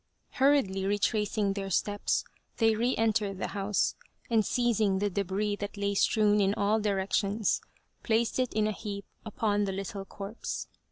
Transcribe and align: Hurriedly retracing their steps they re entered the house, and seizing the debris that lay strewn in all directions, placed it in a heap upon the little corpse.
Hurriedly 0.31 0.87
retracing 0.87 1.53
their 1.53 1.69
steps 1.69 2.23
they 2.57 2.73
re 2.75 2.95
entered 2.97 3.37
the 3.37 3.49
house, 3.49 3.93
and 4.31 4.43
seizing 4.43 4.97
the 4.97 5.11
debris 5.11 5.57
that 5.57 5.77
lay 5.77 5.93
strewn 5.93 6.41
in 6.41 6.55
all 6.55 6.79
directions, 6.79 7.61
placed 8.01 8.39
it 8.39 8.51
in 8.51 8.65
a 8.65 8.71
heap 8.71 9.05
upon 9.27 9.65
the 9.65 9.71
little 9.71 10.03
corpse. 10.05 10.65